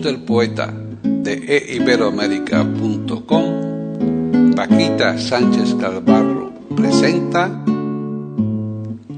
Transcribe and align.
Del 0.00 0.20
poeta 0.20 0.72
de 1.02 1.74
eiberoamérica.com, 1.74 4.54
Paquita 4.56 5.18
Sánchez 5.18 5.74
Calvarro 5.74 6.50
presenta 6.74 7.50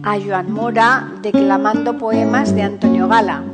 a 0.03 0.19
Joan 0.19 0.51
Mora 0.51 1.13
declamando 1.23 1.97
poemas 1.97 2.53
de 2.55 2.63
Antonio 2.63 3.07
Gala. 3.09 3.45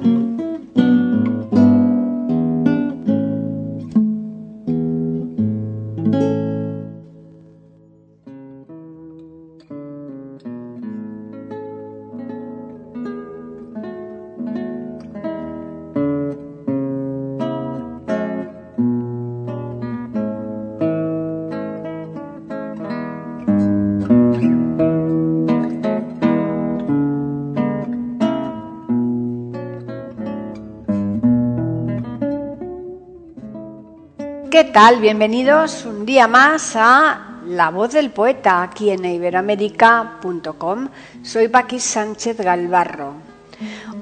¿Qué 34.71 34.75
tal? 34.75 35.01
Bienvenidos 35.01 35.85
un 35.85 36.07
día 36.07 36.29
más 36.29 36.77
a 36.77 37.41
La 37.45 37.71
Voz 37.71 37.91
del 37.93 38.13
Poeta 38.13 38.63
aquí 38.63 38.91
en 38.91 39.05
iberoamérica.com. 39.05 40.89
Soy 41.25 41.49
Paqui 41.49 41.81
Sánchez 41.81 42.37
Galvarro. 42.37 43.15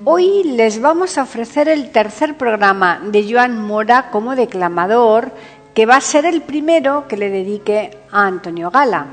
Hoy 0.05 0.43
les 0.45 0.79
vamos 0.79 1.17
a 1.17 1.23
ofrecer 1.23 1.71
el 1.71 1.91
tercer 1.91 2.37
programa 2.37 3.01
de 3.03 3.27
Joan 3.33 3.67
Mora 3.67 4.11
como 4.11 4.37
declamador, 4.37 5.33
que 5.73 5.87
va 5.87 5.97
a 5.97 6.03
ser 6.03 6.27
el 6.27 6.43
primero 6.43 7.09
que 7.09 7.17
le 7.17 7.31
dedique 7.31 8.03
a 8.13 8.27
Antonio 8.27 8.71
Gala. 8.71 9.07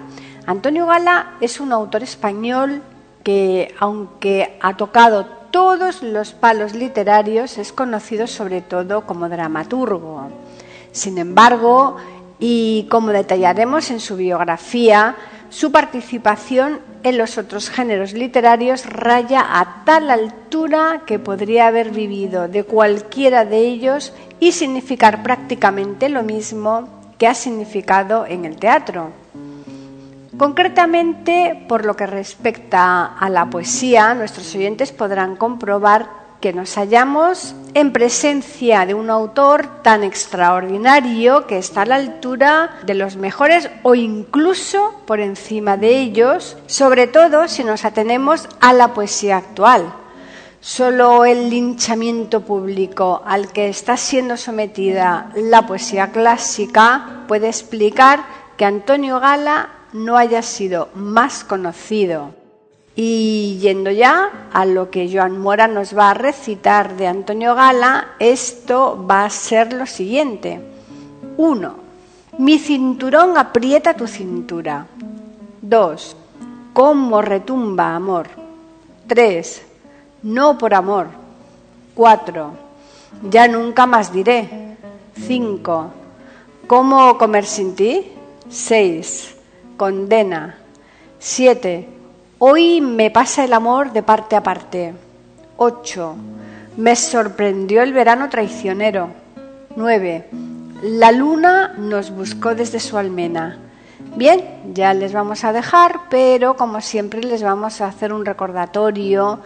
Antonio 0.46 0.86
Gala 0.86 1.36
es 1.40 1.62
un 1.62 1.72
autor 1.72 2.04
español 2.04 2.82
que, 3.24 3.74
aunque 3.80 4.60
ha 4.62 4.76
tocado 4.76 5.26
todos 5.52 6.04
los 6.04 6.34
palos 6.34 6.76
literarios, 6.76 7.58
es 7.58 7.72
conocido 7.72 8.28
sobre 8.28 8.60
todo 8.60 9.06
como 9.06 9.30
dramaturgo. 9.30 10.25
Sin 10.96 11.18
embargo, 11.18 11.98
y 12.40 12.88
como 12.90 13.10
detallaremos 13.10 13.92
en 13.92 14.00
su 14.00 14.16
biografía, 14.16 15.18
su 15.50 15.70
participación 15.70 16.80
en 17.04 17.18
los 17.18 17.38
otros 17.38 17.70
géneros 17.70 18.14
literarios 18.14 18.86
raya 18.86 19.46
a 19.60 19.84
tal 19.84 20.10
altura 20.10 21.02
que 21.06 21.20
podría 21.20 21.68
haber 21.68 21.92
vivido 21.92 22.48
de 22.48 22.64
cualquiera 22.64 23.44
de 23.44 23.58
ellos 23.58 24.14
y 24.40 24.54
significar 24.54 25.22
prácticamente 25.22 26.08
lo 26.08 26.24
mismo 26.24 26.88
que 27.18 27.28
ha 27.28 27.34
significado 27.34 28.26
en 28.26 28.46
el 28.46 28.56
teatro. 28.56 29.10
Concretamente, 30.38 31.66
por 31.68 31.84
lo 31.84 31.98
que 31.98 32.08
respecta 32.08 33.18
a 33.18 33.30
la 33.30 33.50
poesía, 33.50 34.14
nuestros 34.14 34.56
oyentes 34.56 34.94
podrán 34.94 35.36
comprobar 35.36 36.25
que 36.42 36.54
nos 36.54 36.76
hallamos 36.76 37.56
en 37.74 37.92
presencia 37.92 38.86
de 38.86 38.94
un 38.94 39.10
autor 39.10 39.82
tan 39.82 40.04
extraordinario 40.04 41.48
que 41.48 41.58
está 41.58 41.82
a 41.82 41.86
la 41.86 41.96
altura 41.96 42.78
de 42.86 42.94
los 42.94 43.16
mejores 43.16 43.70
o 43.84 43.96
incluso 43.96 45.02
por 45.06 45.20
encima 45.20 45.78
de 45.78 46.00
ellos, 46.00 46.58
sobre 46.68 47.08
todo 47.08 47.48
si 47.48 47.64
nos 47.64 47.86
atenemos 47.86 48.48
a 48.60 48.74
la 48.74 48.94
poesía 48.94 49.38
actual. 49.38 49.94
Solo 50.62 51.26
el 51.26 51.50
linchamiento 51.50 52.42
público 52.42 53.22
al 53.26 53.52
que 53.52 53.70
está 53.70 53.98
siendo 53.98 54.36
sometida 54.36 55.32
la 55.36 55.68
poesía 55.68 56.12
clásica 56.12 57.24
puede 57.28 57.48
explicar 57.48 58.26
que 58.58 58.66
Antonio 58.66 59.20
Gala 59.20 59.70
no 59.94 60.18
haya 60.18 60.42
sido 60.42 60.90
más 60.96 61.44
conocido 61.44 62.45
y 62.96 63.58
yendo 63.60 63.92
ya 63.92 64.48
a 64.54 64.66
lo 64.66 64.90
que 64.90 65.10
Joan 65.12 65.40
Mora 65.40 65.68
nos 65.68 65.98
va 65.98 66.12
a 66.12 66.14
recitar 66.14 66.96
de 66.96 67.08
Antonio 67.08 67.54
Gala, 67.54 68.16
esto 68.20 69.06
va 69.10 69.26
a 69.26 69.30
ser 69.30 69.74
lo 69.74 69.86
siguiente. 69.86 70.62
Uno, 71.38 71.84
Mi 72.38 72.60
cinturón 72.60 73.38
aprieta 73.38 73.94
tu 73.94 74.08
cintura. 74.08 74.88
Dos, 75.62 76.16
Cómo 76.74 77.22
retumba 77.22 77.96
amor. 77.96 78.28
Tres, 79.08 79.62
No 80.24 80.58
por 80.58 80.74
amor. 80.74 81.08
Cuatro, 81.94 82.52
Ya 83.30 83.48
nunca 83.48 83.86
más 83.86 84.12
diré. 84.12 84.78
Cinco, 85.16 85.92
¿Cómo 86.68 87.18
comer 87.18 87.46
sin 87.46 87.76
ti? 87.76 88.12
Seis, 88.50 89.36
Condena. 89.78 90.58
Siete, 91.20 91.88
Hoy 92.38 92.82
me 92.82 93.12
pasa 93.12 93.46
el 93.46 93.54
amor 93.54 93.94
de 93.94 94.04
parte 94.04 94.36
a 94.36 94.44
parte. 94.44 94.94
8. 95.56 96.16
Me 96.76 96.98
sorprendió 96.98 97.82
el 97.82 97.94
verano 97.94 98.28
traicionero. 98.28 99.08
9. 99.78 100.28
La 100.84 101.14
luna 101.14 101.76
nos 101.78 102.12
buscó 102.12 102.54
desde 102.54 102.82
su 102.82 102.98
almena. 102.98 103.58
Bien, 104.18 104.74
ya 104.74 104.94
les 104.94 105.14
vamos 105.14 105.46
a 105.46 105.54
dejar, 105.54 106.02
pero 106.10 106.58
como 106.58 106.82
siempre 106.82 107.22
les 107.22 107.42
vamos 107.42 107.80
a 107.80 107.88
hacer 107.88 108.12
un 108.12 108.26
recordatorio 108.26 109.40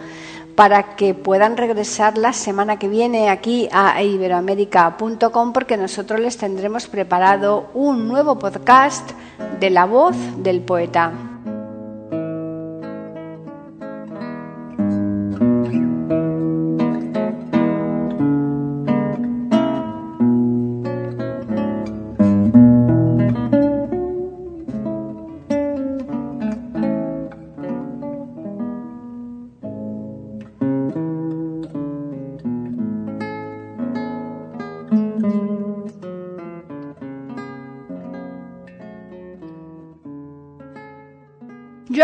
para 0.56 0.96
que 0.96 1.14
puedan 1.14 1.56
regresar 1.56 2.18
la 2.18 2.32
semana 2.32 2.80
que 2.80 2.88
viene 2.88 3.30
aquí 3.30 3.68
a 3.70 4.02
iberoamérica.com 4.02 5.52
porque 5.52 5.76
nosotros 5.76 6.18
les 6.18 6.36
tendremos 6.36 6.88
preparado 6.88 7.70
un 7.72 8.08
nuevo 8.08 8.36
podcast 8.36 9.12
de 9.60 9.70
la 9.70 9.84
voz 9.84 10.16
del 10.38 10.60
poeta. 10.60 11.29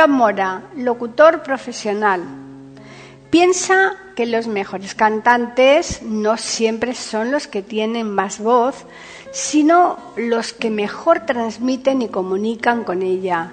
Mora, 0.07 0.63
locutor 0.77 1.43
profesional. 1.43 2.23
Piensa 3.31 3.93
que 4.15 4.27
los 4.27 4.47
mejores 4.47 4.95
cantantes 4.95 6.03
no 6.03 6.37
siempre 6.37 6.95
son 6.95 7.31
los 7.31 7.49
que 7.49 7.63
tienen 7.63 8.09
más 8.09 8.39
voz, 8.39 8.87
sino 9.33 9.99
los 10.17 10.53
que 10.53 10.71
mejor 10.71 11.27
transmiten 11.27 12.03
y 12.03 12.09
comunican 12.09 12.85
con 12.85 13.03
ella, 13.03 13.53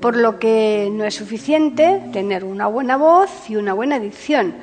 por 0.00 0.16
lo 0.16 0.38
que 0.38 0.88
no 0.92 1.04
es 1.04 1.16
suficiente 1.16 2.02
tener 2.12 2.44
una 2.44 2.68
buena 2.68 2.96
voz 2.96 3.30
y 3.48 3.56
una 3.56 3.74
buena 3.74 3.98
dicción. 3.98 4.54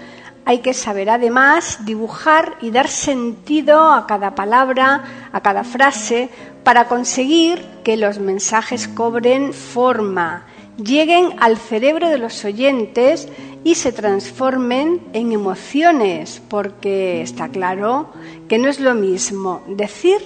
Hay 0.46 0.60
que 0.60 0.74
saber 0.74 1.10
además 1.10 1.86
dibujar 1.86 2.56
y 2.62 2.72
dar 2.72 2.88
sentido 2.88 3.92
a 3.92 4.08
cada 4.08 4.36
palabra, 4.36 5.30
a 5.32 5.42
cada 5.42 5.64
frase, 5.64 6.30
para 6.64 6.88
conseguir 6.88 7.64
que 7.84 7.98
los 7.98 8.20
mensajes 8.20 8.88
cobren 8.88 9.54
forma 9.54 10.46
lleguen 10.78 11.34
al 11.40 11.58
cerebro 11.58 12.10
de 12.10 12.18
los 12.18 12.44
oyentes 12.46 13.28
y 13.64 13.76
se 13.76 13.92
transformen 13.92 15.02
en 15.14 15.32
emociones, 15.32 16.42
porque 16.48 17.22
está 17.22 17.50
claro 17.50 18.10
que 18.48 18.58
no 18.58 18.68
es 18.68 18.80
lo 18.80 18.94
mismo 18.94 19.64
decir 19.68 20.18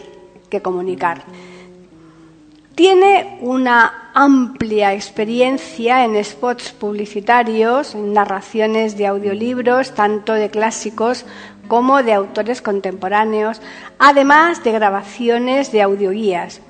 que 0.50 0.62
comunicar. 0.62 1.24
Tiene 2.76 3.38
una 3.42 4.12
amplia 4.14 4.94
experiencia 4.94 6.06
en 6.06 6.24
spots 6.24 6.72
publicitarios, 6.72 7.94
en 7.94 8.14
narraciones 8.14 8.98
de 8.98 9.08
audiolibros, 9.08 9.94
tanto 9.94 10.34
de 10.34 10.50
clásicos 10.50 11.26
como 11.68 12.02
de 12.04 12.14
autores 12.14 12.62
contemporáneos, 12.62 13.62
además 14.00 14.64
de 14.64 14.72
grabaciones 14.72 15.72
de 15.72 15.82
audioguías. 15.82 16.62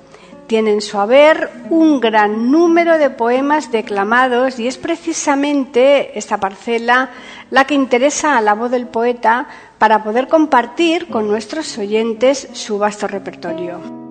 Tiene 0.50 0.72
en 0.72 0.80
su 0.80 0.98
haber 0.98 1.48
un 1.70 2.00
gran 2.00 2.50
número 2.50 2.98
de 2.98 3.08
poemas 3.08 3.70
declamados 3.70 4.58
y 4.58 4.66
es 4.66 4.78
precisamente 4.78 6.18
esta 6.18 6.38
parcela 6.38 7.10
la 7.52 7.66
que 7.68 7.74
interesa 7.74 8.36
a 8.36 8.40
la 8.40 8.54
voz 8.54 8.72
del 8.72 8.88
poeta 8.88 9.46
para 9.78 10.02
poder 10.02 10.26
compartir 10.26 11.06
con 11.06 11.28
nuestros 11.28 11.78
oyentes 11.78 12.48
su 12.52 12.78
vasto 12.80 13.06
repertorio. 13.06 14.09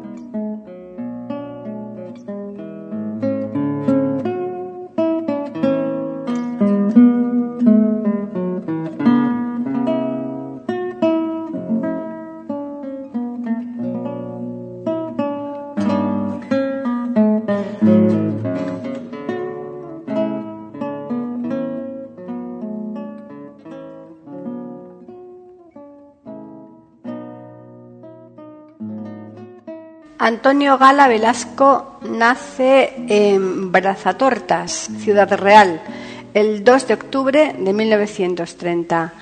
Antonio 30.29 30.77
Gala 30.77 31.07
Velasco 31.07 31.97
nace 32.03 32.93
en 33.07 33.71
Brazatortas, 33.71 34.91
Ciudad 34.99 35.35
Real, 35.35 35.81
el 36.35 36.63
2 36.63 36.87
de 36.87 36.93
octubre 36.93 37.55
de 37.57 37.73
1930. 37.73 39.13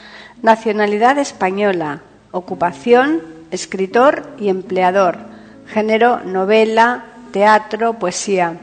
Nacionalidad 0.42 1.18
española, 1.18 2.02
ocupación, 2.32 3.24
escritor 3.52 4.32
y 4.38 4.50
empleador, 4.50 5.20
género, 5.68 6.20
novela, 6.26 7.06
teatro, 7.32 7.94
poesía. 7.94 8.58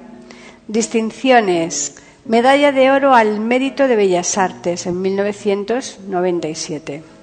Distinciones, 0.69 1.95
medalla 2.27 2.73
de 2.73 2.91
oro 2.91 3.15
al 3.15 3.41
mérito 3.41 3.89
de 3.89 3.97
Bellas 3.97 4.37
Artes 4.37 4.85
en 4.85 5.01
1997. 5.01 7.14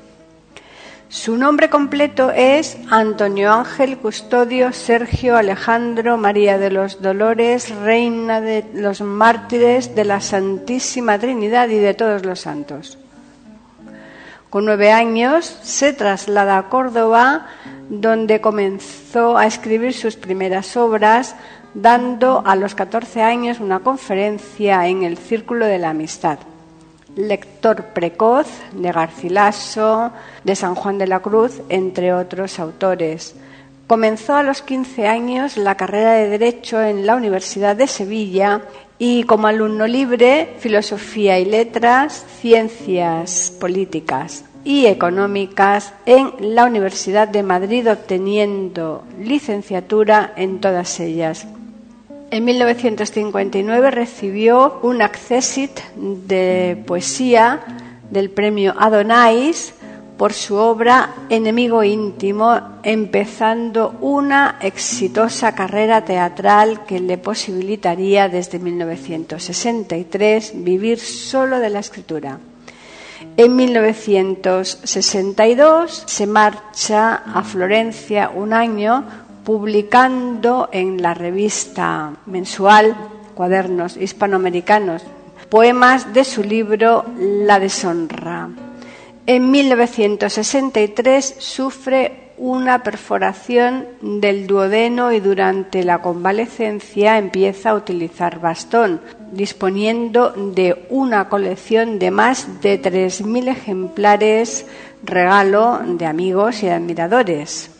Su 1.12 1.36
nombre 1.36 1.70
completo 1.70 2.32
es 2.32 2.78
Antonio 2.90 3.52
Ángel 3.52 3.98
Custodio 3.98 4.72
Sergio 4.72 5.36
Alejandro 5.36 6.16
María 6.16 6.58
de 6.58 6.72
los 6.72 7.02
Dolores, 7.02 7.70
Reina 7.76 8.40
de 8.40 8.66
los 8.74 9.02
Mártires 9.02 9.94
de 9.94 10.06
la 10.06 10.22
Santísima 10.22 11.20
Trinidad 11.20 11.68
y 11.68 11.80
de 11.80 11.94
todos 11.96 12.24
los 12.24 12.40
santos. 12.40 12.98
Con 14.50 14.64
nueve 14.64 14.94
años 14.94 15.46
se 15.64 15.92
traslada 15.92 16.58
a 16.58 16.70
Córdoba, 16.70 17.48
donde 17.90 18.40
comenzó 18.40 19.38
a 19.38 19.46
escribir 19.48 19.94
sus 19.94 20.16
primeras 20.16 20.78
obras, 20.78 21.36
dando 21.74 22.42
a 22.46 22.56
los 22.56 22.74
catorce 22.74 23.22
años 23.22 23.60
una 23.60 23.80
conferencia 23.80 24.88
en 24.88 25.04
el 25.04 25.18
Círculo 25.18 25.66
de 25.66 25.78
la 25.78 25.90
Amistad 25.90 26.40
lector 27.16 27.86
precoz 27.94 28.48
de 28.74 28.92
Garcilaso, 28.92 30.12
de 30.44 30.56
San 30.56 30.76
Juan 30.76 30.98
de 30.98 31.08
la 31.08 31.20
Cruz, 31.20 31.62
entre 31.70 32.14
otros 32.14 32.60
autores. 32.60 33.36
Comenzó 33.88 34.36
a 34.36 34.44
los 34.44 34.62
15 34.62 35.08
años 35.08 35.58
la 35.58 35.76
carrera 35.76 36.14
de 36.14 36.30
Derecho 36.30 36.82
en 36.82 37.06
la 37.06 37.16
Universidad 37.16 37.76
de 37.76 37.88
Sevilla 37.88 38.62
y 38.98 39.24
como 39.24 39.48
alumno 39.48 39.88
libre, 39.88 40.56
Filosofía 40.60 41.40
y 41.40 41.46
Letras, 41.46 42.26
Ciencias 42.40 43.52
Políticas 43.60 44.46
y 44.64 44.86
Económicas 44.86 45.94
en 46.06 46.56
la 46.56 46.66
Universidad 46.66 47.28
de 47.28 47.44
Madrid, 47.44 47.92
obteniendo 47.92 49.04
licenciatura 49.20 50.34
en 50.38 50.62
todas 50.62 51.00
ellas. 51.00 51.48
En 52.32 52.44
1959 52.46 53.92
recibió 53.92 54.80
un 54.84 55.02
accessit 55.02 55.82
de 55.98 56.82
poesía 56.88 57.60
del 58.10 58.30
premio 58.30 58.74
Adonais 58.80 59.74
por 60.16 60.32
su 60.32 60.56
obra 60.56 61.14
Enemigo 61.30 61.84
íntimo, 61.84 62.58
empezando 62.84 63.96
una 64.00 64.60
exitosa 64.62 65.54
carrera 65.54 66.06
teatral 66.06 66.86
que 66.86 67.02
le 67.02 67.18
posibilitaría 67.18 68.30
desde 68.30 68.60
1963 68.60 70.64
vivir 70.64 71.00
solo 71.00 71.60
de 71.60 71.70
la 71.70 71.80
escritura. 71.80 72.40
En 73.36 73.58
1962 73.58 76.04
se 76.06 76.28
marcha 76.28 77.24
a 77.26 77.44
Florencia 77.44 78.32
un 78.34 78.54
año 78.54 79.04
publicando 79.44 80.70
en 80.72 81.02
la 81.02 81.14
revista 81.14 82.14
mensual 82.26 82.96
Cuadernos 83.34 83.98
Hispanoamericanos 83.98 85.04
poemas 85.50 86.14
de 86.14 86.24
su 86.24 86.44
libro 86.44 87.04
La 87.20 87.60
deshonra. 87.60 88.50
En 89.28 89.52
1963 89.52 91.36
sufre 91.40 92.32
una 92.38 92.84
perforación 92.84 93.86
del 94.02 94.48
duodeno 94.48 95.12
y 95.12 95.20
durante 95.20 95.84
la 95.84 96.02
convalecencia 96.02 97.18
empieza 97.18 97.72
a 97.72 97.76
utilizar 97.76 98.40
bastón, 98.40 99.02
disponiendo 99.32 100.32
de 100.32 100.88
una 100.90 101.30
colección 101.30 102.00
de 102.00 102.12
más 102.12 102.62
de 102.62 102.82
3.000 102.82 103.50
ejemplares 103.50 104.66
regalo 105.04 105.82
de 105.86 106.06
amigos 106.06 106.64
y 106.64 106.70
admiradores. 106.70 107.71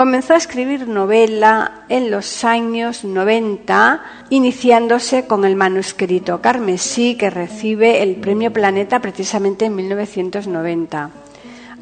Comenzó 0.00 0.32
a 0.32 0.38
escribir 0.38 0.88
novela 0.88 1.82
en 1.90 2.10
los 2.10 2.42
años 2.42 3.04
90, 3.04 4.02
iniciándose 4.30 5.26
con 5.26 5.44
el 5.44 5.56
manuscrito 5.56 6.40
Carmesí, 6.40 7.16
que 7.16 7.28
recibe 7.28 8.02
el 8.02 8.16
Premio 8.16 8.50
Planeta 8.50 9.00
precisamente 9.00 9.66
en 9.66 9.76
1990. 9.76 11.10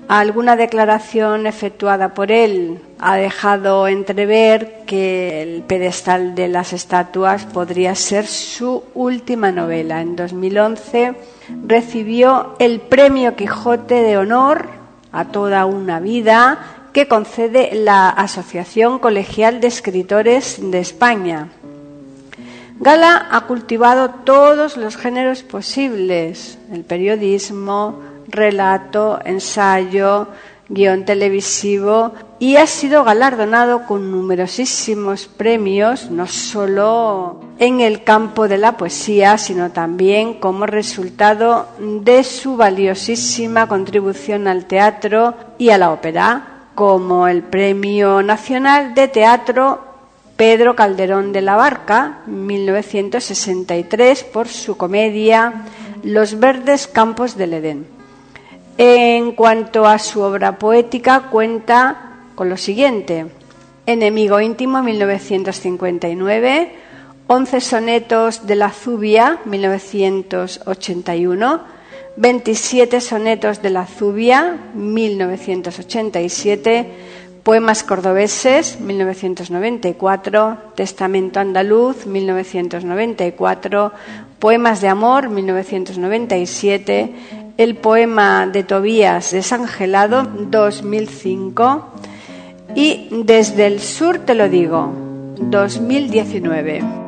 Alguna 0.09 0.56
declaración 0.56 1.47
efectuada 1.47 2.12
por 2.12 2.32
él 2.32 2.81
ha 2.99 3.15
dejado 3.15 3.87
entrever 3.87 4.81
que 4.84 5.41
el 5.41 5.63
pedestal 5.63 6.34
de 6.34 6.48
las 6.48 6.72
estatuas 6.72 7.44
podría 7.44 7.94
ser 7.94 8.27
su 8.27 8.82
última 8.94 9.53
novela. 9.53 10.01
En 10.01 10.17
2011 10.17 11.15
recibió 11.65 12.56
el 12.58 12.81
Premio 12.81 13.37
Quijote 13.37 13.94
de 13.94 14.17
Honor 14.19 14.70
a 15.13 15.27
toda 15.27 15.67
una 15.67 16.01
vida 16.01 16.78
que 16.98 17.06
concede 17.06 17.70
la 17.74 18.08
Asociación 18.08 18.98
Colegial 18.98 19.60
de 19.60 19.69
Escritores 19.69 20.58
de 20.60 20.81
España. 20.81 21.46
Gala 22.81 23.28
ha 23.31 23.43
cultivado 23.43 24.10
todos 24.24 24.76
los 24.76 24.96
géneros 24.96 25.44
posibles, 25.44 26.58
el 26.72 26.82
periodismo, 26.82 28.00
relato, 28.26 29.20
ensayo, 29.24 30.26
guion 30.69 31.05
televisivo 31.05 32.14
y 32.40 32.56
ha 32.56 32.67
sido 32.67 33.05
galardonado 33.05 33.86
con 33.86 34.10
numerosísimos 34.10 35.28
premios, 35.28 36.10
no 36.10 36.26
solo 36.26 37.38
en 37.60 37.78
el 37.78 38.02
campo 38.02 38.48
de 38.48 38.58
la 38.58 38.76
poesía, 38.76 39.38
sino 39.38 39.70
también 39.70 40.34
como 40.34 40.67
resultado 40.67 41.69
de 41.78 42.24
su 42.24 42.56
valiosísima 42.56 43.69
contribución 43.69 44.48
al 44.48 44.64
teatro 44.64 45.36
y 45.58 45.70
a 45.70 45.78
la 45.78 45.93
ópera 45.93 46.57
como 46.79 47.27
el 47.27 47.43
Premio 47.43 48.23
Nacional 48.23 48.94
de 48.94 49.08
Teatro 49.08 49.81
Pedro 50.37 50.77
Calderón 50.77 51.32
de 51.32 51.43
la 51.43 51.56
Barca, 51.56 52.20
1963, 52.27 54.23
por 54.23 54.47
su 54.47 54.77
comedia 54.77 55.65
Los 56.05 56.39
verdes 56.39 56.87
campos 56.87 57.37
del 57.37 57.55
Edén. 57.55 57.85
En 58.77 59.32
cuanto 59.32 59.87
a 59.87 59.99
su 59.99 60.20
obra 60.20 60.61
poética, 60.61 61.31
cuenta 61.32 62.13
con 62.37 62.49
lo 62.49 62.56
siguiente. 62.56 63.27
Enemigo 63.85 64.41
íntimo, 64.41 64.81
1959, 64.81 66.77
Once 67.27 67.61
sonetos 67.61 68.47
de 68.47 68.55
la 68.55 68.70
Zubia, 68.70 69.41
1981, 69.47 71.78
27 72.19 73.01
sonetos 73.01 73.63
de 73.63 73.70
la 73.70 73.87
Zubia, 73.87 74.58
1987, 74.75 76.87
Poemas 77.44 77.84
cordobeses, 77.84 78.81
1994, 78.81 80.58
Testamento 80.75 81.39
andaluz, 81.39 82.06
1994, 82.06 83.93
Poemas 84.41 84.81
de 84.81 84.89
amor, 84.89 85.29
1997, 85.29 87.13
el 87.56 87.77
poema 87.77 88.48
de 88.48 88.65
Tobías 88.65 89.31
desangelado, 89.31 90.25
2005, 90.25 91.87
y 92.75 93.06
Desde 93.13 93.67
el 93.67 93.79
sur 93.81 94.19
te 94.19 94.34
lo 94.34 94.48
digo, 94.48 94.93
2019. 95.39 97.07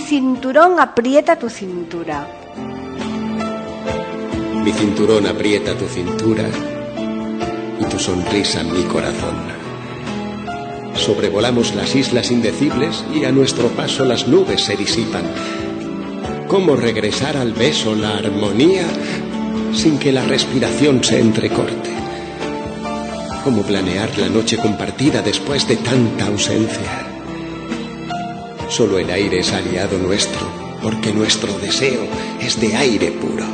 cinturón 0.00 0.78
aprieta 0.78 1.36
tu 1.36 1.50
cintura. 1.50 2.28
Mi 4.64 4.70
cinturón 4.70 5.26
aprieta 5.26 5.74
tu 5.74 5.86
cintura 5.86 6.48
y 7.80 7.84
tu 7.86 7.98
sonrisa 7.98 8.62
mi 8.62 8.84
corazón. 8.84 9.34
Sobrevolamos 10.94 11.74
las 11.74 11.96
islas 11.96 12.30
indecibles 12.30 13.04
y 13.12 13.24
a 13.24 13.32
nuestro 13.32 13.68
paso 13.70 14.04
las 14.04 14.28
nubes 14.28 14.62
se 14.62 14.76
disipan. 14.76 15.24
¿Cómo 16.46 16.76
regresar 16.76 17.36
al 17.36 17.52
beso 17.52 17.96
la 17.96 18.18
armonía 18.18 18.86
sin 19.74 19.98
que 19.98 20.12
la 20.12 20.24
respiración 20.24 21.02
se 21.02 21.18
entrecorte? 21.18 21.90
¿Cómo 23.42 23.62
planear 23.62 24.16
la 24.16 24.28
noche 24.28 24.58
compartida 24.58 25.22
después 25.22 25.66
de 25.66 25.76
tanta 25.76 26.26
ausencia? 26.26 27.11
Solo 28.72 28.98
el 28.98 29.10
aire 29.10 29.40
es 29.40 29.52
aliado 29.52 29.98
nuestro, 29.98 30.40
porque 30.80 31.12
nuestro 31.12 31.52
deseo 31.58 32.06
es 32.40 32.58
de 32.58 32.74
aire 32.74 33.10
puro. 33.10 33.44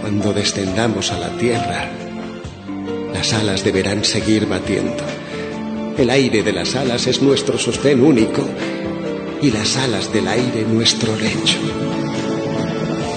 Cuando 0.00 0.32
descendamos 0.32 1.10
a 1.10 1.18
la 1.18 1.30
tierra, 1.30 1.90
las 3.12 3.32
alas 3.32 3.64
deberán 3.64 4.04
seguir 4.04 4.46
batiendo. 4.46 5.02
El 5.98 6.08
aire 6.10 6.44
de 6.44 6.52
las 6.52 6.76
alas 6.76 7.08
es 7.08 7.20
nuestro 7.20 7.58
sostén 7.58 8.04
único 8.04 8.48
y 9.42 9.50
las 9.50 9.76
alas 9.76 10.12
del 10.12 10.28
aire 10.28 10.64
nuestro 10.70 11.16
lecho. 11.16 11.58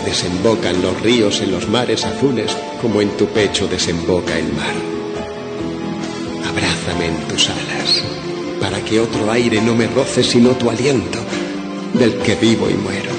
Desembocan 0.05 0.81
los 0.81 0.99
ríos 1.01 1.39
en 1.41 1.51
los 1.51 1.69
mares 1.69 2.03
azules 2.03 2.57
como 2.81 3.03
en 3.03 3.15
tu 3.15 3.27
pecho 3.27 3.67
desemboca 3.67 4.35
el 4.35 4.51
mar. 4.53 4.73
Abrázame 6.49 7.09
en 7.09 7.27
tus 7.27 7.47
alas 7.47 8.27
para 8.59 8.81
que 8.83 8.99
otro 8.99 9.31
aire 9.31 9.61
no 9.61 9.75
me 9.75 9.87
roce 9.87 10.23
sino 10.23 10.51
tu 10.51 10.69
aliento, 10.69 11.19
del 11.93 12.17
que 12.17 12.35
vivo 12.35 12.69
y 12.69 12.73
muero. 12.73 13.11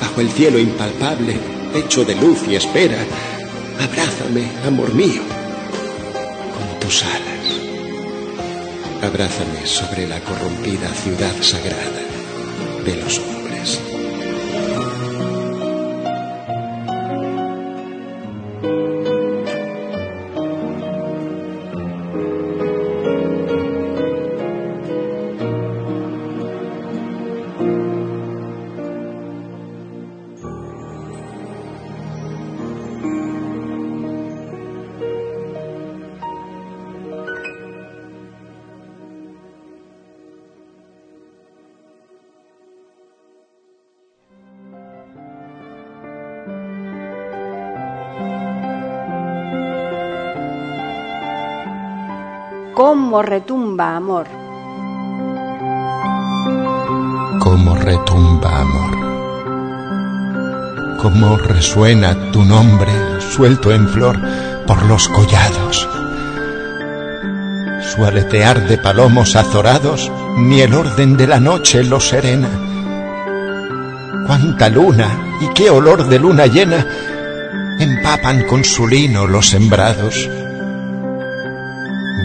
Bajo 0.00 0.20
el 0.20 0.30
cielo 0.30 0.58
impalpable, 0.58 1.36
hecho 1.74 2.04
de 2.04 2.14
luz 2.14 2.40
y 2.48 2.56
espera, 2.56 3.04
abrázame, 3.80 4.50
amor 4.66 4.92
mío, 4.94 5.22
con 6.54 6.80
tus 6.80 7.02
alas. 7.02 7.26
Abrázame 9.02 9.66
sobre 9.66 10.06
la 10.06 10.20
corrompida 10.20 10.88
ciudad 10.94 11.34
sagrada 11.42 12.02
de 12.84 12.96
los 12.96 13.35
cómo 52.76 53.22
retumba 53.22 53.96
amor. 53.96 54.26
Cómo 57.40 57.74
retumba 57.74 58.60
amor. 58.60 58.92
Cómo 61.00 61.38
resuena 61.38 62.30
tu 62.32 62.44
nombre 62.44 62.92
suelto 63.18 63.72
en 63.72 63.88
flor 63.88 64.20
por 64.66 64.84
los 64.84 65.08
collados. 65.08 65.88
Su 67.80 68.04
aletear 68.04 68.68
de 68.68 68.76
palomos 68.76 69.36
azorados 69.36 70.12
ni 70.36 70.60
el 70.60 70.74
orden 70.74 71.16
de 71.16 71.28
la 71.28 71.40
noche 71.40 71.82
lo 71.82 71.98
serena. 71.98 72.50
Cuánta 74.26 74.68
luna 74.68 75.38
y 75.40 75.48
qué 75.54 75.70
olor 75.70 76.06
de 76.08 76.18
luna 76.18 76.44
llena 76.44 76.86
empapan 77.80 78.44
con 78.46 78.64
su 78.64 78.86
lino 78.86 79.26
los 79.26 79.48
sembrados 79.48 80.28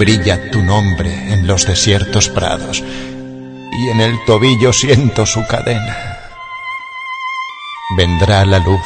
brilla 0.02 0.50
tu 0.50 0.64
nombre 0.64 1.32
en 1.32 1.46
los 1.46 1.68
desiertos 1.68 2.28
prados 2.28 2.82
y 3.72 3.90
en 3.90 4.02
el 4.02 4.26
tobillo 4.26 4.74
siento 4.74 5.28
su 5.28 5.46
cadena. 5.46 6.18
Vendrá 7.96 8.44
la 8.46 8.58
luz, 8.58 8.82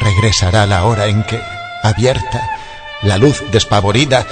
regresará 0.00 0.66
la 0.66 0.84
hora 0.84 1.06
en 1.06 1.22
que, 1.22 1.40
abierta, 1.84 2.58
la 3.02 3.18
luz 3.18 3.44
despavorida, 3.52 4.26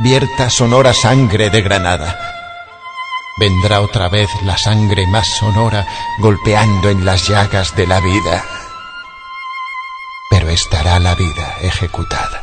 vierta 0.00 0.50
sonora 0.50 0.92
sangre 0.92 1.48
de 1.48 1.62
granada. 1.62 2.18
Vendrá 3.38 3.82
otra 3.82 4.08
vez 4.08 4.28
la 4.42 4.58
sangre 4.58 5.06
más 5.06 5.28
sonora 5.28 5.86
golpeando 6.18 6.90
en 6.90 7.04
las 7.04 7.28
llagas 7.28 7.76
de 7.76 7.86
la 7.86 8.00
vida, 8.00 8.44
pero 10.28 10.50
estará 10.50 10.98
la 10.98 11.14
vida 11.14 11.54
ejecutada. 11.60 12.42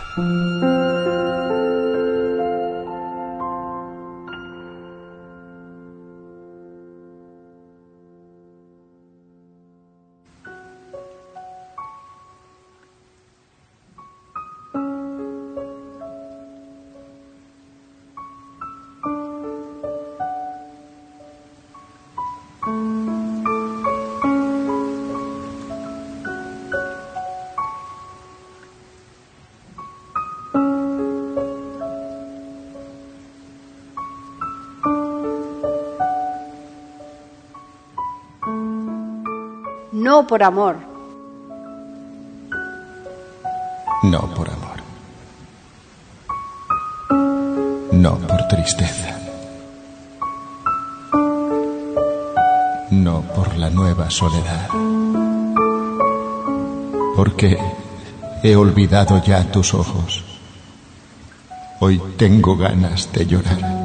Por 40.30 40.44
amor. 40.44 40.76
No 44.04 44.22
por 44.36 44.48
amor. 44.48 44.78
no 47.92 48.16
por 48.16 48.48
tristeza. 48.48 49.10
No 52.92 53.24
por 53.36 53.58
la 53.58 53.72
nueva 53.72 54.10
soledad. 54.12 54.70
Porque 57.16 57.58
he 58.44 58.56
olvidado 58.56 59.22
ya 59.24 59.44
tus 59.52 59.74
ojos. 59.74 60.24
Hoy 61.80 62.00
tengo 62.18 62.56
ganas 62.56 63.12
de 63.12 63.26
llorar. 63.26 63.79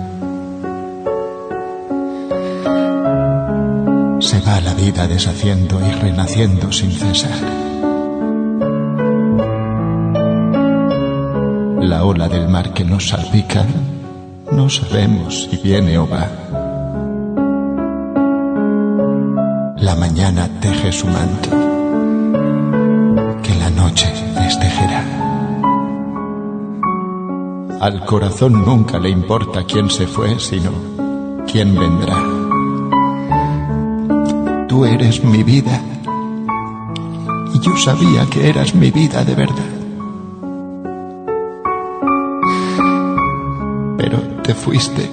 La 4.61 4.75
vida 4.75 5.07
deshaciendo 5.07 5.81
y 5.87 5.91
renaciendo 5.93 6.71
sin 6.73 6.93
cesar. 6.93 7.39
La 11.81 12.05
ola 12.05 12.29
del 12.29 12.49
mar 12.49 12.73
que 12.73 12.85
nos 12.85 13.09
salpica, 13.09 13.65
no 14.53 14.69
sabemos 14.71 15.49
si 15.51 15.57
viene 15.57 15.99
o 15.99 16.09
va. 16.09 16.29
La 19.79 19.95
mañana 19.97 20.49
teje 20.61 20.93
su 20.93 21.07
manto, 21.07 21.51
que 23.43 23.55
la 23.57 23.71
noche 23.71 24.13
destejerá. 24.41 25.05
Al 27.81 28.05
corazón 28.07 28.65
nunca 28.65 28.99
le 28.99 29.11
importa 29.11 29.65
quién 29.65 29.91
se 29.91 30.07
fue, 30.07 30.39
sino 30.41 30.71
quién 31.47 31.79
vendrá. 31.79 32.34
Tú 34.75 34.85
eres 34.85 35.23
mi 35.23 35.45
vida 35.45 35.81
y 37.55 37.61
yo 37.61 37.77
sabía 37.77 38.27
que 38.27 38.49
eras 38.49 38.75
mi 38.75 38.91
vida 38.91 39.25
de 39.25 39.37
verdad. 39.37 39.71
Pero 43.97 44.19
te 44.43 44.53
fuiste 44.53 45.09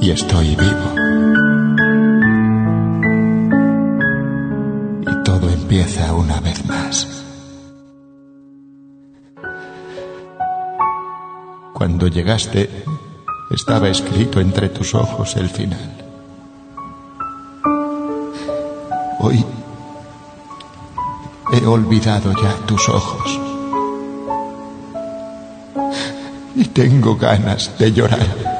y 0.00 0.10
estoy 0.12 0.54
vivo. 0.54 0.88
Y 5.10 5.24
todo 5.24 5.50
empieza 5.50 6.14
una 6.14 6.38
vez 6.38 6.64
más. 6.66 7.24
Cuando 11.72 12.06
llegaste, 12.06 12.70
estaba 13.50 13.88
escrito 13.88 14.38
entre 14.38 14.68
tus 14.68 14.94
ojos 14.94 15.34
el 15.34 15.48
final. 15.48 16.03
Hoy 19.24 19.42
he 21.50 21.66
olvidado 21.66 22.30
ya 22.42 22.54
tus 22.66 22.90
ojos. 22.90 23.40
Y 26.54 26.64
tengo 26.66 27.16
ganas 27.16 27.70
de 27.78 27.90
llorar. 27.90 28.53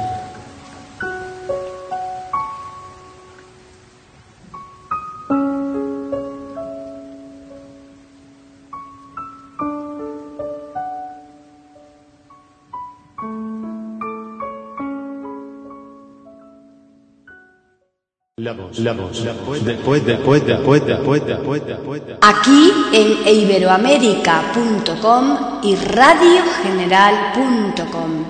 Aquí 22.20 22.72
en 22.92 23.28
iberoamérica.com 23.28 25.36
y 25.62 25.76
radiogeneral.com. 25.76 28.24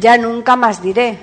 Ya 0.00 0.16
nunca 0.16 0.54
más 0.54 0.80
diré. 0.80 1.18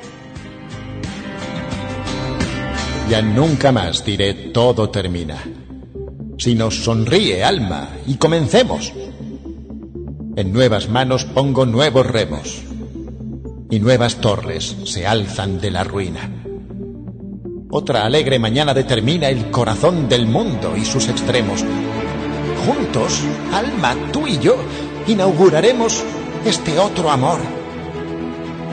Ya 3.09 3.21
nunca 3.21 3.71
más 3.71 4.03
diré 4.03 4.33
todo 4.33 4.89
termina. 4.89 5.37
Si 6.39 6.55
nos 6.55 6.83
sonríe, 6.83 7.43
alma, 7.43 7.89
y 8.07 8.15
comencemos. 8.15 8.91
En 10.35 10.51
nuevas 10.51 10.89
manos 10.89 11.23
pongo 11.23 11.65
nuevos 11.65 12.05
remos, 12.05 12.63
y 13.69 13.79
nuevas 13.79 14.15
torres 14.17 14.75
se 14.85 15.05
alzan 15.05 15.61
de 15.61 15.71
la 15.71 15.83
ruina. 15.83 16.29
Otra 17.69 18.05
alegre 18.05 18.39
mañana 18.39 18.73
determina 18.73 19.29
el 19.29 19.51
corazón 19.51 20.09
del 20.09 20.25
mundo 20.25 20.75
y 20.75 20.83
sus 20.83 21.07
extremos. 21.07 21.63
Juntos, 22.65 23.21
alma, 23.53 23.95
tú 24.11 24.27
y 24.27 24.39
yo, 24.39 24.55
inauguraremos 25.07 26.03
este 26.43 26.79
otro 26.79 27.11
amor 27.11 27.39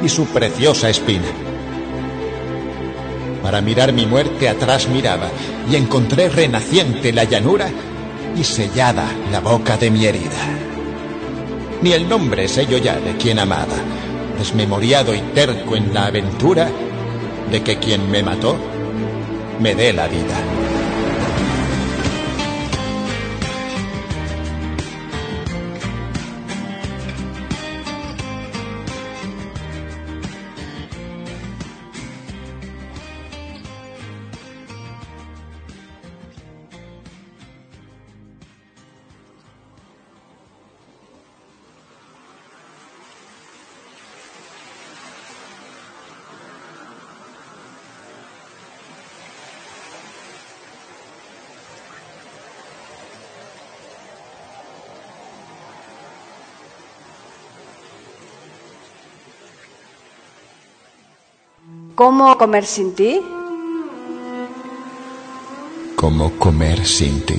y 0.03 0.09
su 0.09 0.25
preciosa 0.27 0.89
espina. 0.89 1.42
Para 3.43 3.61
mirar 3.61 3.93
mi 3.93 4.07
muerte 4.07 4.49
atrás 4.49 4.89
miraba 4.89 5.29
y 5.71 5.77
encontré 5.77 6.29
renaciente 6.29 7.13
la 7.13 7.25
llanura 7.25 7.69
y 8.37 8.45
sellada 8.45 9.05
la 9.31 9.41
boca 9.41 9.77
de 9.77 9.91
mi 9.91 10.07
herida. 10.07 10.31
Ni 11.83 11.93
el 11.93 12.09
nombre 12.09 12.47
sé 12.49 12.67
yo 12.67 12.79
ya 12.79 12.99
de 13.01 13.17
quien 13.17 13.39
amaba, 13.39 13.77
desmemoriado 14.39 15.15
y 15.15 15.21
terco 15.35 15.75
en 15.75 15.93
la 15.93 16.07
aventura 16.07 16.71
de 17.51 17.63
que 17.63 17.79
quien 17.79 18.11
me 18.11 18.23
mató 18.23 18.57
me 19.61 19.75
dé 19.75 19.93
la 19.93 20.07
vida. 20.07 20.62
¿Cómo 61.95 62.39
comer 62.39 62.65
sin 62.65 62.95
ti? 62.95 63.21
¿Cómo 65.95 66.31
comer 66.39 66.87
sin 66.87 67.21
ti? 67.21 67.39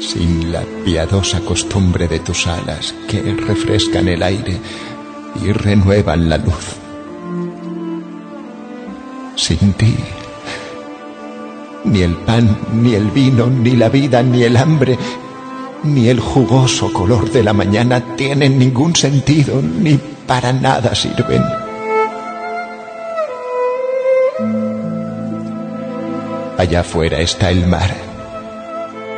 Sin 0.00 0.50
la 0.50 0.62
piadosa 0.84 1.40
costumbre 1.40 2.08
de 2.08 2.20
tus 2.20 2.46
alas 2.46 2.94
que 3.08 3.20
refrescan 3.20 4.08
el 4.08 4.22
aire 4.22 4.58
y 5.42 5.52
renuevan 5.52 6.30
la 6.30 6.38
luz. 6.38 6.76
Sin 9.36 9.74
ti, 9.74 9.94
ni 11.84 12.00
el 12.00 12.16
pan, 12.16 12.58
ni 12.72 12.94
el 12.94 13.10
vino, 13.10 13.48
ni 13.48 13.76
la 13.76 13.90
vida, 13.90 14.22
ni 14.22 14.44
el 14.44 14.56
hambre, 14.56 14.96
ni 15.82 16.08
el 16.08 16.20
jugoso 16.20 16.90
color 16.90 17.30
de 17.30 17.42
la 17.42 17.52
mañana 17.52 18.16
tienen 18.16 18.58
ningún 18.58 18.96
sentido, 18.96 19.60
ni 19.60 20.00
para 20.26 20.54
nada 20.54 20.94
sirven. 20.94 21.63
Allá 26.64 26.80
afuera 26.80 27.20
está 27.20 27.50
el 27.50 27.66
mar. 27.66 27.94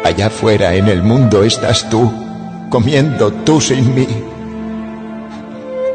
Allá 0.02 0.26
afuera 0.26 0.74
en 0.74 0.88
el 0.88 1.04
mundo 1.04 1.44
estás 1.44 1.88
tú, 1.88 2.12
comiendo 2.68 3.32
tú 3.32 3.60
sin 3.60 3.94
mí. 3.94 4.08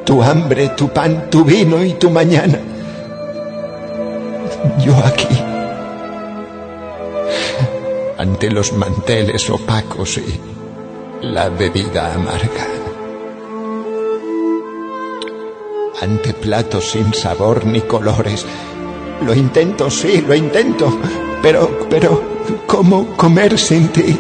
Tu 0.06 0.24
hambre, 0.24 0.70
tu 0.70 0.88
pan, 0.88 1.30
tu 1.30 1.44
vino 1.44 1.84
y 1.84 1.92
tu 1.96 2.10
mañana. 2.10 2.58
Yo 4.80 4.96
aquí. 5.06 5.28
Ante 8.18 8.50
los 8.50 8.72
manteles 8.72 9.50
opacos 9.50 10.20
y 10.20 10.40
la 11.22 11.50
bebida 11.50 12.14
amarga. 12.14 12.66
Ante 16.00 16.34
platos 16.34 16.92
sin 16.92 17.14
sabor 17.14 17.66
ni 17.66 17.82
colores. 17.82 18.46
Lo 19.26 19.36
intento, 19.36 19.92
sí, 19.92 20.24
lo 20.26 20.34
intento. 20.34 20.98
Pero, 21.42 21.88
pero, 21.90 22.22
¿cómo 22.68 23.16
comer 23.18 23.58
sin 23.58 23.88
ti? 23.90 24.18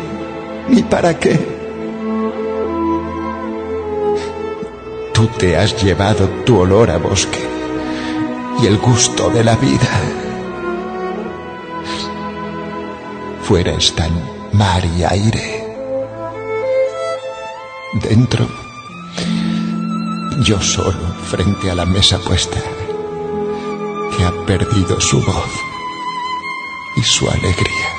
¿Ni 0.69 0.81
para 0.83 1.17
qué? 1.17 1.61
tú 5.21 5.27
te 5.37 5.55
has 5.55 5.83
llevado 5.83 6.27
tu 6.45 6.57
olor 6.57 6.89
a 6.89 6.97
bosque 6.97 7.37
y 8.59 8.65
el 8.65 8.79
gusto 8.79 9.29
de 9.29 9.43
la 9.43 9.55
vida. 9.55 9.91
Fuera 13.43 13.73
están 13.73 14.11
mar 14.53 14.83
y 14.83 15.03
aire. 15.03 15.77
Dentro, 18.01 18.47
yo 20.43 20.59
solo 20.59 21.13
frente 21.29 21.69
a 21.69 21.75
la 21.75 21.85
mesa 21.85 22.17
puesta, 22.17 22.57
que 24.17 24.23
ha 24.23 24.45
perdido 24.47 24.99
su 24.99 25.21
voz 25.23 25.70
y 26.95 27.03
su 27.03 27.29
alegría. 27.29 27.89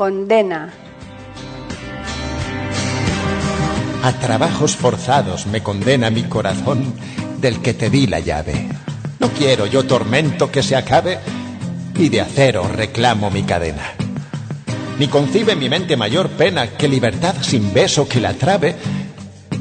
Condena. 0.00 0.72
A 4.02 4.12
trabajos 4.12 4.74
forzados 4.74 5.46
me 5.46 5.62
condena 5.62 6.08
mi 6.08 6.22
corazón 6.22 6.94
del 7.38 7.60
que 7.60 7.74
te 7.74 7.90
di 7.90 8.06
la 8.06 8.18
llave. 8.18 8.66
No 9.18 9.28
quiero 9.28 9.66
yo 9.66 9.84
tormento 9.84 10.50
que 10.50 10.62
se 10.62 10.74
acabe 10.74 11.18
y 11.98 12.08
de 12.08 12.22
acero 12.22 12.66
reclamo 12.66 13.30
mi 13.30 13.42
cadena. 13.42 13.92
Ni 14.98 15.06
concibe 15.08 15.54
mi 15.54 15.68
mente 15.68 15.98
mayor 15.98 16.30
pena 16.30 16.66
que 16.68 16.88
libertad 16.88 17.34
sin 17.42 17.74
beso 17.74 18.08
que 18.08 18.22
la 18.22 18.32
trabe, 18.32 18.76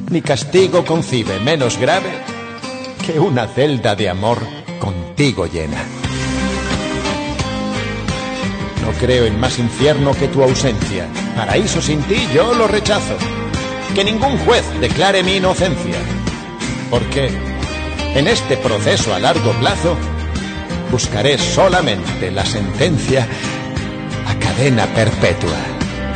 ni 0.10 0.22
castigo 0.22 0.86
concibe 0.86 1.38
menos 1.42 1.78
grave 1.78 2.12
que 3.06 3.20
una 3.20 3.46
celda 3.46 3.94
de 3.94 4.08
amor 4.08 4.40
contigo 4.80 5.48
llena. 5.48 5.99
No 8.90 8.96
creo 8.96 9.28
en 9.28 9.40
más 9.40 9.60
infierno 9.60 10.16
que 10.16 10.28
tu 10.30 10.42
ausencia. 10.42 11.06
Paraíso 11.36 11.80
sin 11.80 12.02
ti 12.04 12.28
yo 12.34 12.56
lo 12.56 12.68
rechazo. 12.68 13.16
Que 13.94 14.04
ningún 14.04 14.36
juez 14.40 14.66
declare 14.82 15.22
mi 15.22 15.36
inocencia. 15.36 15.98
Porque 16.90 17.30
en 18.16 18.28
este 18.28 18.58
proceso 18.58 19.14
a 19.14 19.20
largo 19.20 19.52
plazo 19.60 19.96
buscaré 20.92 21.38
solamente 21.38 22.32
la 22.32 22.44
sentencia 22.44 23.28
a 24.28 24.40
cadena 24.40 24.88
perpetua 24.88 25.60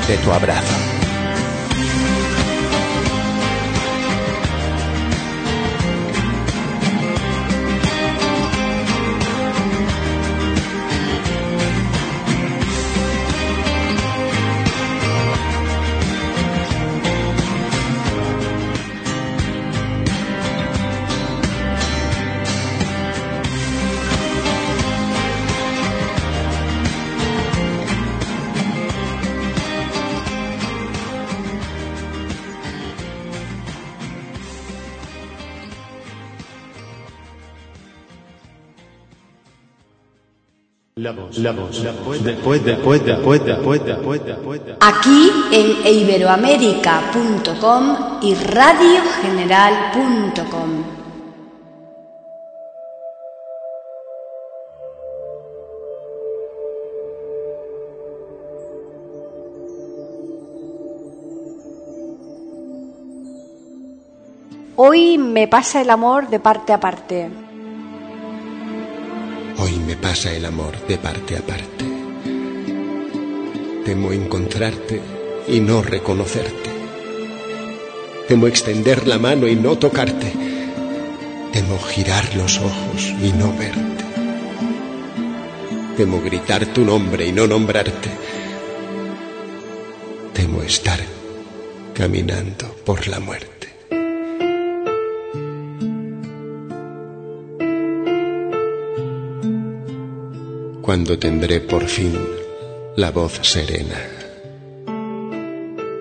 de 0.08 0.18
tu 0.18 0.32
abrazo. 0.32 0.74
Aquí 44.80 45.32
en 45.52 45.88
iberoamérica.com 45.88 47.96
y 48.22 48.36
radiogeneral.com. 48.36 50.84
Hoy 64.76 65.18
me 65.18 65.48
pasa 65.48 65.82
el 65.82 65.90
amor 65.90 66.30
de 66.30 66.40
parte 66.40 66.74
a 66.74 66.80
parte. 66.80 67.43
Hoy 69.58 69.74
me 69.86 69.96
pasa 69.96 70.34
el 70.34 70.46
amor 70.46 70.76
de 70.88 70.98
parte 70.98 71.38
a 71.38 71.42
parte. 71.42 71.86
Temo 73.86 74.12
encontrarte 74.12 75.02
y 75.48 75.60
no 75.60 75.82
reconocerte. 75.82 76.70
Temo 78.28 78.48
extender 78.48 79.08
la 79.08 79.20
mano 79.20 79.48
y 79.48 79.56
no 79.56 79.78
tocarte. 79.78 80.34
Temo 81.52 81.78
girar 81.80 82.36
los 82.36 82.58
ojos 82.58 83.14
y 83.22 83.32
no 83.34 83.56
verte. 83.56 84.04
Temo 85.98 86.22
gritar 86.22 86.66
tu 86.68 86.84
nombre 86.84 87.28
y 87.28 87.32
no 87.32 87.46
nombrarte. 87.46 88.10
Temo 90.34 90.64
estar 90.64 91.00
caminando 91.94 92.76
por 92.84 93.08
la 93.08 93.20
muerte. 93.20 93.53
Cuando 100.84 101.18
tendré 101.18 101.62
por 101.62 101.86
fin 101.88 102.14
la 102.98 103.10
voz 103.10 103.40
serena. 103.42 104.02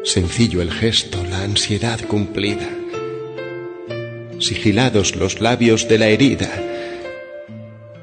Sencillo 0.03 0.61
el 0.61 0.73
gesto, 0.73 1.23
la 1.31 1.45
ansiedad 1.45 2.01
cumplida. 2.09 2.69
Sigilados 4.41 5.15
los 5.15 5.41
labios 5.41 5.87
de 5.87 5.99
la 5.99 6.09
herida, 6.09 6.51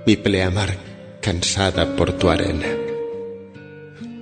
mi 0.06 0.16
pleamar 0.16 0.78
cansada 1.20 1.98
por 1.98 2.14
tu 2.14 2.30
arena. 2.30 2.68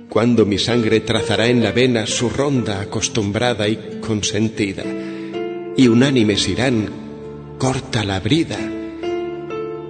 Cuando 0.08 0.44
mi 0.44 0.58
sangre 0.58 0.98
trazará 0.98 1.46
en 1.46 1.62
la 1.62 1.70
vena 1.70 2.08
su 2.08 2.28
ronda 2.28 2.80
acostumbrada 2.80 3.68
y 3.68 4.00
consentida, 4.00 4.82
y 5.76 5.86
unánimes 5.86 6.48
irán, 6.48 6.88
corta 7.56 8.02
la 8.02 8.18
brida, 8.18 8.58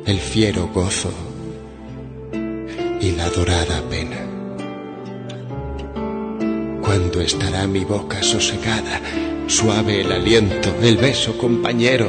el 0.05 0.19
fiero 0.19 0.69
gozo 0.69 1.28
estará 7.29 7.67
mi 7.67 7.85
boca 7.85 8.23
sosegada, 8.23 9.03
suave 9.49 10.01
el 10.01 10.11
aliento, 10.11 10.75
el 10.83 10.97
beso 10.97 11.37
compañero, 11.37 12.09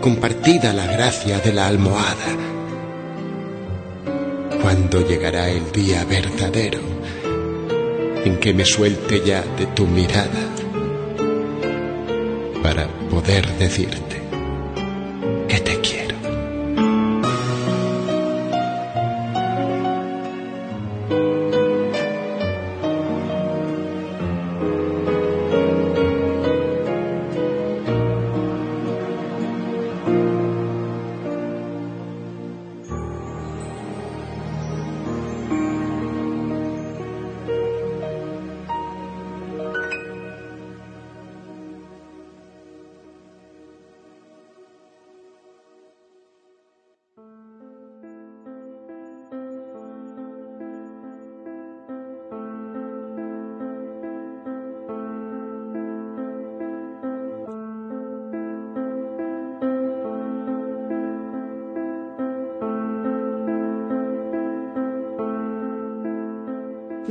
compartida 0.00 0.72
la 0.72 0.86
gracia 0.86 1.38
de 1.38 1.52
la 1.52 1.66
almohada. 1.66 2.30
Cuando 4.62 5.06
llegará 5.06 5.50
el 5.50 5.70
día 5.70 6.02
verdadero 6.06 6.80
en 8.24 8.38
que 8.38 8.54
me 8.54 8.64
suelte 8.64 9.22
ya 9.22 9.42
de 9.58 9.66
tu 9.66 9.86
mirada 9.86 10.44
para 12.62 12.88
poder 13.10 13.46
decirte 13.58 14.07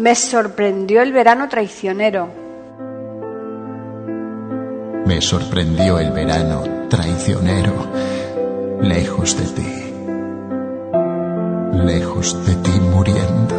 Me 0.08 0.16
sorprendió 0.16 1.02
el 1.02 1.12
verano 1.12 1.50
traicionero. 1.50 2.30
Me 5.06 5.20
sorprendió 5.20 6.00
el 6.00 6.14
verano 6.14 6.64
traicionero, 6.88 7.74
lejos 8.80 9.36
de 9.38 9.44
ti, 9.48 9.68
lejos 11.84 12.46
de 12.46 12.56
ti 12.56 12.80
muriendo. 12.80 13.56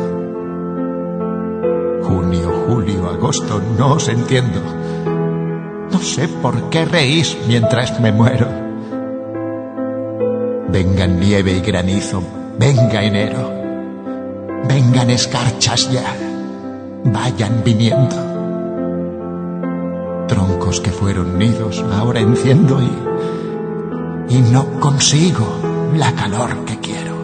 Junio, 2.05 2.65
julio, 2.67 3.11
agosto, 3.11 3.61
no 3.77 3.93
os 3.93 4.09
entiendo. 4.09 4.63
No 5.93 5.99
sé 5.99 6.29
por 6.29 6.71
qué 6.71 6.87
reís 6.87 7.37
mientras 7.47 8.01
me 8.01 8.11
muero. 8.11 8.49
Vengan 10.69 11.21
nieve 11.21 11.53
y 11.53 11.61
granizo, 11.61 12.23
venga 12.59 13.05
enero. 13.05 13.53
Vengan 14.67 15.11
escarchas 15.11 15.91
ya, 15.93 16.05
vayan 17.13 17.63
viniendo. 17.65 18.17
Troncos 20.27 20.81
que 20.81 20.91
fueron 20.91 21.39
nidos 21.39 21.85
ahora 21.99 22.21
enciendo 22.21 22.81
y, 22.83 24.35
y 24.35 24.41
no 24.41 24.81
consigo 24.81 25.47
la 25.97 26.13
calor 26.13 26.65
que 26.65 26.79
quiero. 26.79 27.17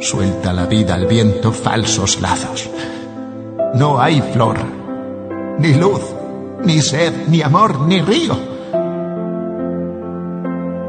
Suelta 0.00 0.52
la 0.52 0.66
vida 0.66 0.94
al 0.94 1.06
viento 1.06 1.52
falsos 1.52 2.20
lazos. 2.20 2.68
No 3.74 4.00
hay 4.00 4.20
flor, 4.20 4.58
ni 5.58 5.74
luz, 5.74 6.00
ni 6.64 6.80
sed, 6.80 7.28
ni 7.28 7.42
amor, 7.42 7.80
ni 7.82 8.00
río. 8.00 8.36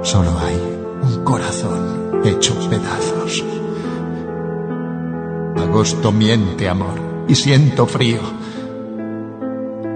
Solo 0.01 0.31
hay 0.39 0.59
un 1.03 1.23
corazón 1.23 2.21
hecho 2.23 2.55
pedazos. 2.69 3.10
Agosto 5.71 6.11
miente 6.11 6.67
amor 6.67 6.99
y 7.29 7.35
siento 7.35 7.87
frío. 7.87 8.19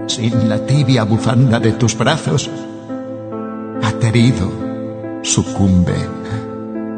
Sin 0.06 0.48
la 0.48 0.64
tibia 0.64 1.04
bufanda 1.04 1.60
de 1.60 1.72
tus 1.72 1.98
brazos, 1.98 2.50
aterido 3.82 4.50
sucumbe 5.20 5.92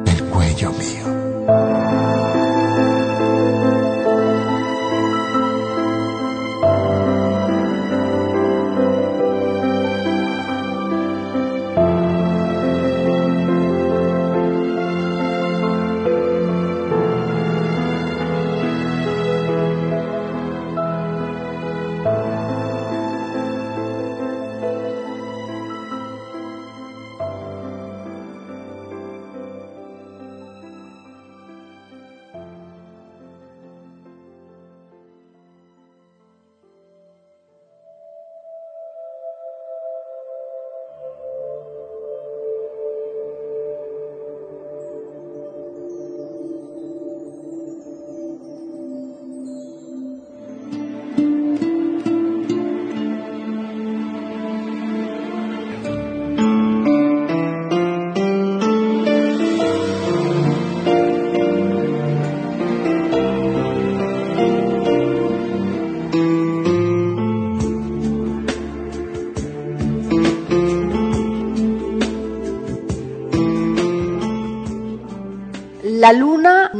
el 0.06 0.22
cuello 0.26 0.70
mío. 0.70 2.37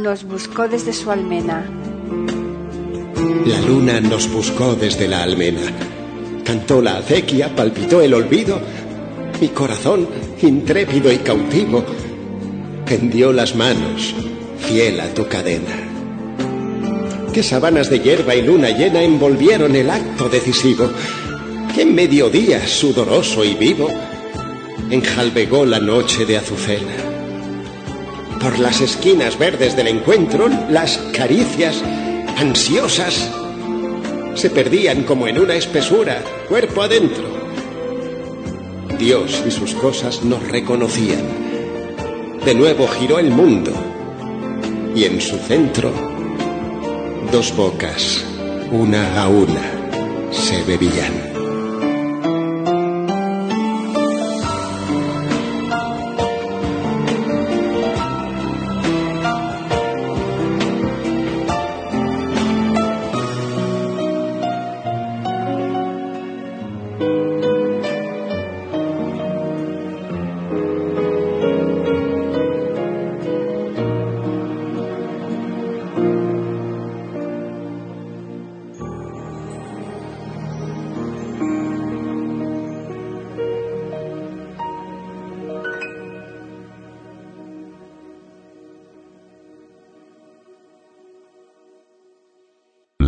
Nos 0.09 0.23
buscó 0.23 0.67
desde 0.67 0.91
su 0.91 1.11
almena. 1.11 1.69
La 3.45 3.61
luna 3.61 4.01
nos 4.01 4.27
buscó 4.27 4.73
desde 4.73 5.07
la 5.07 5.21
almena. 5.21 5.61
Cantó 6.43 6.81
la 6.81 6.97
acequia, 6.97 7.55
palpitó 7.55 8.01
el 8.01 8.15
olvido. 8.15 8.59
Mi 9.39 9.49
corazón, 9.49 10.07
intrépido 10.41 11.11
y 11.11 11.17
cautivo, 11.19 11.85
tendió 12.87 13.31
las 13.31 13.55
manos, 13.55 14.15
fiel 14.57 14.99
a 14.99 15.13
tu 15.13 15.27
cadena. 15.27 15.75
Qué 17.31 17.43
sabanas 17.43 17.91
de 17.91 17.99
hierba 17.99 18.33
y 18.33 18.41
luna 18.41 18.71
llena 18.71 19.03
envolvieron 19.03 19.75
el 19.75 19.91
acto 19.91 20.27
decisivo. 20.27 20.89
Qué 21.75 21.85
mediodía 21.85 22.65
sudoroso 22.65 23.45
y 23.45 23.53
vivo 23.53 23.89
enjalbegó 24.89 25.67
la 25.67 25.79
noche 25.79 26.25
de 26.25 26.37
azucena. 26.37 27.08
Por 28.39 28.57
las 28.59 28.79
esquinas 28.81 29.37
verdes 29.37 29.75
del 29.75 29.87
encuentro, 29.87 30.47
las 30.69 30.97
caricias 31.13 31.83
ansiosas 32.37 33.29
se 34.35 34.49
perdían 34.49 35.03
como 35.03 35.27
en 35.27 35.39
una 35.39 35.55
espesura, 35.55 36.23
cuerpo 36.47 36.81
adentro. 36.81 37.25
Dios 38.97 39.43
y 39.45 39.51
sus 39.51 39.73
cosas 39.73 40.23
nos 40.23 40.41
reconocían. 40.47 41.21
De 42.45 42.55
nuevo 42.55 42.87
giró 42.87 43.19
el 43.19 43.29
mundo 43.29 43.71
y 44.95 45.03
en 45.03 45.19
su 45.19 45.37
centro 45.37 45.91
dos 47.31 47.55
bocas, 47.55 48.25
una 48.71 49.21
a 49.21 49.27
una, 49.27 50.31
se 50.31 50.63
bebían. 50.63 51.28